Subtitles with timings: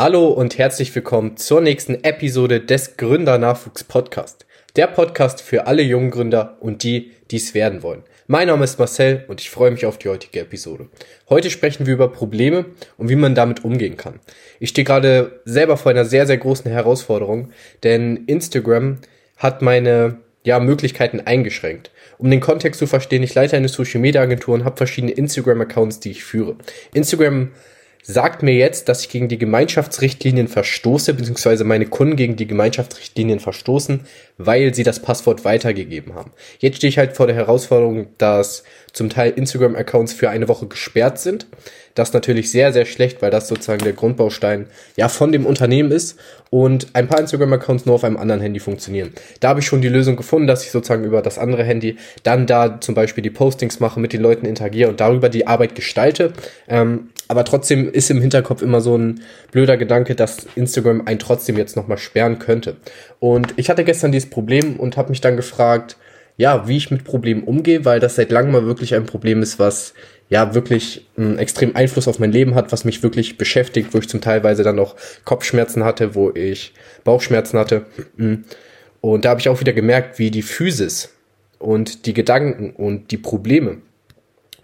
[0.00, 4.46] Hallo und herzlich willkommen zur nächsten Episode des Gründernachwuchs Podcast.
[4.76, 8.04] Der Podcast für alle jungen Gründer und die, die es werden wollen.
[8.28, 10.86] Mein Name ist Marcel und ich freue mich auf die heutige Episode.
[11.28, 12.66] Heute sprechen wir über Probleme
[12.96, 14.20] und wie man damit umgehen kann.
[14.60, 17.50] Ich stehe gerade selber vor einer sehr, sehr großen Herausforderung,
[17.82, 18.98] denn Instagram
[19.36, 21.90] hat meine ja, Möglichkeiten eingeschränkt.
[22.18, 25.62] Um den Kontext zu verstehen, ich leite eine Social Media Agentur und habe verschiedene Instagram
[25.62, 26.54] Accounts, die ich führe.
[26.94, 27.50] Instagram
[28.10, 33.38] sagt mir jetzt, dass ich gegen die Gemeinschaftsrichtlinien verstoße, beziehungsweise meine Kunden gegen die Gemeinschaftsrichtlinien
[33.38, 34.00] verstoßen,
[34.38, 36.32] weil sie das Passwort weitergegeben haben.
[36.58, 38.64] Jetzt stehe ich halt vor der Herausforderung, dass
[38.94, 41.46] zum Teil Instagram-Accounts für eine Woche gesperrt sind.
[41.94, 44.66] Das natürlich sehr, sehr schlecht, weil das sozusagen der Grundbaustein
[44.96, 46.18] ja von dem Unternehmen ist
[46.50, 49.12] und ein paar Instagram-Accounts nur auf einem anderen Handy funktionieren.
[49.40, 52.46] Da habe ich schon die Lösung gefunden, dass ich sozusagen über das andere Handy dann
[52.46, 56.32] da zum Beispiel die Postings mache, mit den Leuten interagiere und darüber die Arbeit gestalte.
[56.68, 59.20] Ähm, aber trotzdem ist im Hinterkopf immer so ein
[59.52, 62.76] blöder Gedanke, dass Instagram einen trotzdem jetzt nochmal sperren könnte.
[63.20, 65.96] Und ich hatte gestern dieses Problem und habe mich dann gefragt,
[66.38, 69.58] ja, wie ich mit Problemen umgehe, weil das seit langem mal wirklich ein Problem ist,
[69.58, 69.92] was
[70.28, 74.08] ja wirklich einen extremen Einfluss auf mein Leben hat, was mich wirklich beschäftigt, wo ich
[74.08, 77.86] zum Teilweise dann auch Kopfschmerzen hatte, wo ich Bauchschmerzen hatte.
[79.00, 81.14] Und da habe ich auch wieder gemerkt, wie die Physis
[81.58, 83.78] und die Gedanken und die Probleme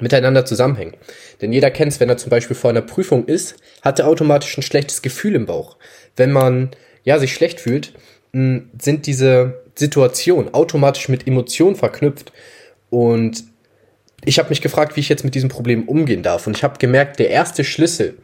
[0.00, 0.94] miteinander zusammenhängen.
[1.40, 4.58] Denn jeder kennt es, wenn er zum Beispiel vor einer Prüfung ist, hat er automatisch
[4.58, 5.76] ein schlechtes Gefühl im Bauch.
[6.16, 6.70] Wenn man
[7.04, 7.94] ja sich schlecht fühlt,
[8.32, 12.32] sind diese Situationen automatisch mit Emotionen verknüpft.
[12.90, 13.44] Und
[14.24, 16.46] ich habe mich gefragt, wie ich jetzt mit diesem Problem umgehen darf.
[16.46, 18.14] Und ich habe gemerkt, der erste Schlüssel,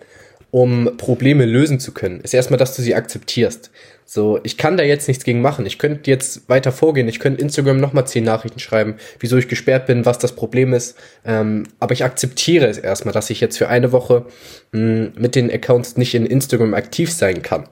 [0.50, 3.70] um Probleme lösen zu können, ist erstmal, dass du sie akzeptierst.
[4.04, 5.66] So, ich kann da jetzt nichts gegen machen.
[5.66, 7.06] Ich könnte jetzt weiter vorgehen.
[7.06, 10.96] Ich könnte Instagram nochmal zehn Nachrichten schreiben, wieso ich gesperrt bin, was das Problem ist.
[11.24, 14.26] Ähm, aber ich akzeptiere es erstmal, dass ich jetzt für eine Woche
[14.72, 17.68] mh, hm, mit den Accounts nicht in Instagram aktiv sein kann.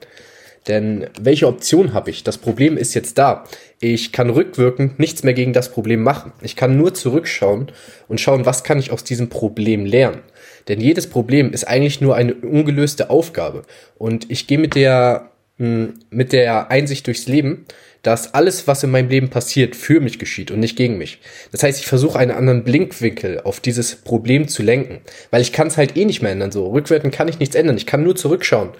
[0.67, 2.25] Denn welche Option habe ich?
[2.25, 3.45] Das Problem ist jetzt da.
[3.81, 6.33] Ich kann rückwirkend nichts mehr gegen das Problem machen.
[6.43, 7.71] Ich kann nur zurückschauen
[8.09, 10.21] und schauen, was kann ich aus diesem Problem lernen.
[10.69, 13.63] Denn jedes Problem ist eigentlich nur eine ungelöste Aufgabe.
[13.97, 17.67] Und ich gehe mit der, hm, mit der Einsicht durchs Leben,
[18.03, 21.19] dass alles, was in meinem Leben passiert, für mich geschieht und nicht gegen mich.
[21.51, 25.01] Das heißt, ich versuche einen anderen Blinkwinkel auf dieses Problem zu lenken,
[25.31, 26.53] weil ich kann es halt eh nicht mehr ändern.
[26.53, 27.77] So rückwärts kann ich nichts ändern.
[27.77, 28.71] Ich kann nur zurückschauen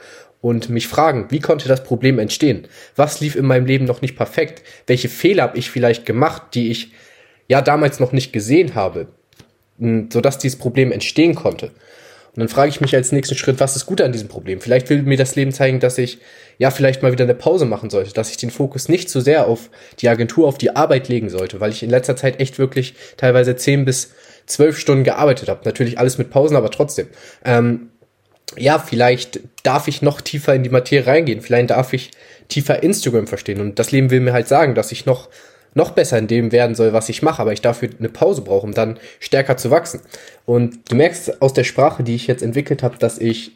[0.41, 2.67] und mich fragen, wie konnte das Problem entstehen?
[2.97, 4.63] Was lief in meinem Leben noch nicht perfekt?
[4.87, 6.93] Welche Fehler habe ich vielleicht gemacht, die ich
[7.49, 9.09] ja damals noch nicht gesehen habe,
[9.79, 11.73] sodass dieses Problem entstehen konnte?
[12.39, 14.61] Und dann frage ich mich als nächsten Schritt, was ist gut an diesem Problem?
[14.61, 16.19] Vielleicht will mir das Leben zeigen, dass ich
[16.59, 19.49] ja vielleicht mal wieder eine Pause machen sollte, dass ich den Fokus nicht so sehr
[19.49, 22.95] auf die Agentur, auf die Arbeit legen sollte, weil ich in letzter Zeit echt wirklich
[23.17, 24.13] teilweise zehn bis
[24.47, 25.63] zwölf Stunden gearbeitet habe.
[25.65, 27.09] Natürlich alles mit Pausen, aber trotzdem.
[27.45, 27.91] Ähm,
[28.57, 31.41] ja, vielleicht darf ich noch tiefer in die Materie reingehen.
[31.41, 32.11] Vielleicht darf ich
[32.49, 33.61] tiefer Instagram verstehen.
[33.61, 35.29] Und das Leben will mir halt sagen, dass ich noch,
[35.75, 37.43] noch besser in dem werden soll, was ich mache.
[37.43, 40.01] Aber ich dafür eine Pause brauche, um dann stärker zu wachsen.
[40.47, 43.53] Und du merkst aus der Sprache, die ich jetzt entwickelt habe, dass ich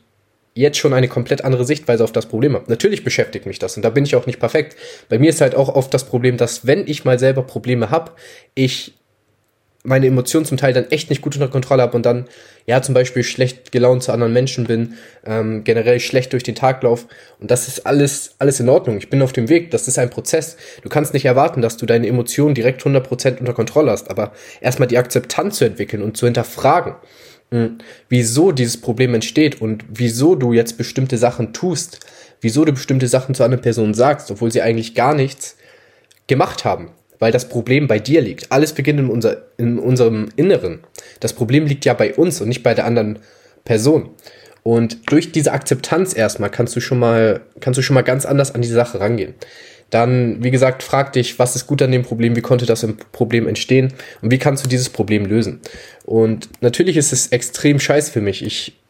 [0.55, 2.67] jetzt schon eine komplett andere Sichtweise auf das Problem habe.
[2.69, 4.77] Natürlich beschäftigt mich das und da bin ich auch nicht perfekt.
[5.09, 8.13] Bei mir ist halt auch oft das Problem, dass wenn ich mal selber Probleme habe,
[8.55, 8.93] ich
[9.85, 12.27] meine Emotionen zum Teil dann echt nicht gut unter Kontrolle habe und dann,
[12.67, 14.95] ja, zum Beispiel schlecht gelaunt zu anderen Menschen bin,
[15.27, 17.07] ähm, generell schlecht durch den Tag lauf.
[17.41, 18.99] Und das ist alles, alles in Ordnung.
[18.99, 19.73] Ich bin auf dem Weg.
[19.73, 20.57] Das ist ein Prozess.
[20.83, 24.89] Du kannst nicht erwarten, dass du deine Emotionen direkt 100% unter Kontrolle hast, aber erstmal
[24.89, 26.95] die Akzeptanz zu entwickeln und zu hinterfragen,
[27.51, 27.79] mh, hm,
[28.09, 31.99] wieso dieses Problem entsteht und wieso du jetzt bestimmte Sachen tust,
[32.41, 35.57] wieso du bestimmte Sachen zu anderen Personen sagst, obwohl sie eigentlich gar nichts
[36.29, 36.91] gemacht haben
[37.23, 38.51] weil das Problem bei dir liegt.
[38.51, 40.81] Alles beginnt in, unser, in unserem Inneren.
[41.21, 43.21] Das Problem liegt ja bei uns und nicht bei der anderen
[43.65, 44.11] Person.
[44.65, 48.57] Und durch diese Akzeptanz erstmal kannst du schon mal, kannst du schon mal ganz anders
[48.57, 49.35] an die Sache rangehen.
[49.91, 53.47] Dann, wie gesagt, frag dich, was ist gut an dem Problem, wie konnte das Problem
[53.47, 55.61] entstehen und wie kannst du dieses Problem lösen.
[56.05, 58.45] Und natürlich ist es extrem scheiß für mich.
[58.45, 58.81] Ich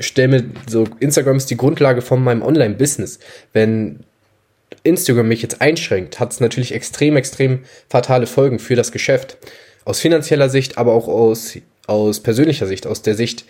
[0.00, 3.18] stelle mir so, Instagram ist die Grundlage von meinem Online-Business.
[3.54, 4.00] Wenn
[4.82, 9.36] Instagram mich jetzt einschränkt, hat es natürlich extrem, extrem fatale Folgen für das Geschäft.
[9.84, 13.44] Aus finanzieller Sicht, aber auch aus, aus persönlicher Sicht, aus der Sicht,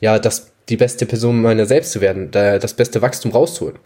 [0.00, 3.78] ja, das die beste Person meiner selbst zu werden, das beste Wachstum rauszuholen.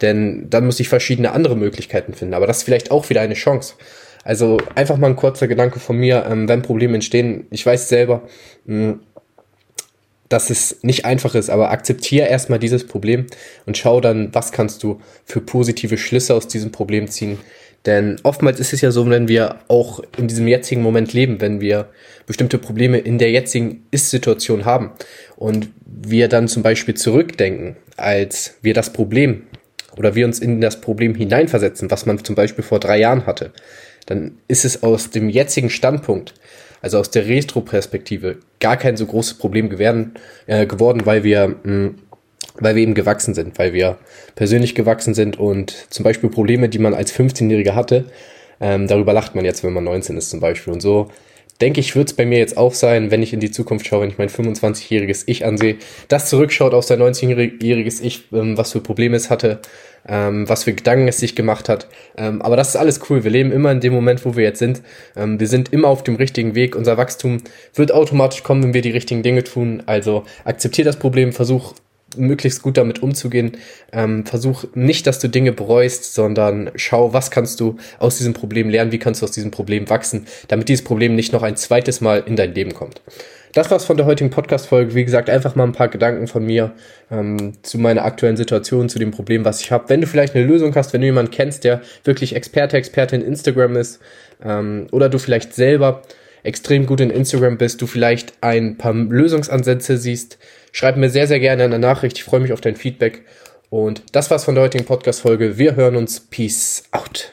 [0.00, 2.34] Denn dann muss ich verschiedene andere Möglichkeiten finden.
[2.34, 3.74] Aber das ist vielleicht auch wieder eine Chance.
[4.22, 7.46] Also einfach mal ein kurzer Gedanke von mir, ähm, wenn Probleme entstehen.
[7.50, 8.22] Ich weiß selber,
[8.66, 9.00] mh, hm,
[10.30, 13.26] dass es nicht einfach ist, aber akzeptiere erstmal dieses Problem
[13.66, 17.38] und schau dann, was kannst du für positive Schlüsse aus diesem Problem ziehen,
[17.86, 21.60] Denn oftmals ist es ja so, wenn wir auch in diesem jetzigen Moment leben, wenn
[21.60, 21.88] wir
[22.26, 24.92] bestimmte Probleme in der jetzigen Ist-Situation haben
[25.36, 29.44] und wir dann zum Beispiel zurückdenken, als wir das Problem
[29.96, 33.52] oder wir uns in das Problem hineinversetzen, was man zum Beispiel vor drei Jahren hatte,
[34.06, 36.34] dann ist es aus dem jetzigen Standpunkt,
[36.80, 40.14] also aus der Retro-Perspektive, gar kein so großes Problem geworden,
[40.46, 41.94] äh, geworden weil wir mh, hm,
[42.54, 43.98] weil wir eben gewachsen sind, weil wir
[44.34, 48.06] persönlich gewachsen sind und zum Beispiel Probleme, die man als 15-Jähriger hatte,
[48.60, 50.72] ähm, darüber lacht man jetzt, wenn man 19 ist zum Beispiel.
[50.72, 51.10] Und so
[51.60, 54.02] denke ich, wird es bei mir jetzt auch sein, wenn ich in die Zukunft schaue,
[54.02, 55.76] wenn ich mein 25-jähriges Ich ansehe,
[56.08, 59.60] das zurückschaut auf sein 19-jähriges Ich, ähm, was für Probleme es hatte,
[60.08, 61.88] ähm, was für Gedanken es sich gemacht hat.
[62.16, 63.24] Ähm, aber das ist alles cool.
[63.24, 64.82] Wir leben immer in dem Moment, wo wir jetzt sind.
[65.16, 66.74] Ähm, wir sind immer auf dem richtigen Weg.
[66.74, 67.42] Unser Wachstum
[67.74, 69.82] wird automatisch kommen, wenn wir die richtigen Dinge tun.
[69.86, 71.74] Also akzeptiere das Problem, versuch
[72.16, 73.52] möglichst gut damit umzugehen.
[73.92, 78.70] Ähm, versuch nicht, dass du Dinge bereust, sondern schau, was kannst du aus diesem Problem
[78.70, 82.00] lernen, wie kannst du aus diesem Problem wachsen, damit dieses Problem nicht noch ein zweites
[82.00, 83.00] Mal in dein Leben kommt.
[83.52, 84.94] Das war's von der heutigen Podcast-Folge.
[84.94, 86.72] Wie gesagt, einfach mal ein paar Gedanken von mir
[87.10, 89.88] ähm, zu meiner aktuellen Situation, zu dem Problem, was ich habe.
[89.88, 93.26] Wenn du vielleicht eine Lösung hast, wenn du jemanden kennst, der wirklich Experte, Expertin in
[93.26, 93.98] Instagram ist,
[94.44, 96.02] ähm, oder du vielleicht selber
[96.42, 100.38] extrem gut in Instagram bist, du vielleicht ein paar Lösungsansätze siehst,
[100.72, 102.18] schreib mir sehr, sehr gerne eine Nachricht.
[102.18, 103.22] Ich freue mich auf dein Feedback.
[103.70, 105.56] Und das war's von der heutigen Podcast-Folge.
[105.56, 106.20] Wir hören uns.
[106.20, 107.32] Peace out.